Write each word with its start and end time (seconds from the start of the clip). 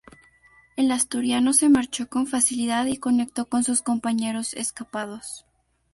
El 0.77 0.91
asturiano 0.91 1.53
se 1.53 1.69
marchó 1.69 2.09
con 2.09 2.25
facilidad 2.25 2.87
y 2.87 2.97
conectó 2.97 3.45
con 3.49 3.63
sus 3.63 3.83
compañeros 3.83 4.55
escapados. 4.55 5.45